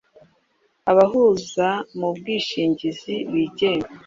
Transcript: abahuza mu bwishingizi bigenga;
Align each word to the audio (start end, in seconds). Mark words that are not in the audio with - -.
abahuza 0.91 1.69
mu 1.97 2.09
bwishingizi 2.15 3.15
bigenga; 3.31 3.91